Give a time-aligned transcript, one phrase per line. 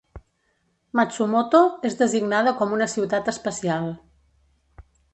[0.99, 3.95] Matsumoto és designada com una ciutat especial.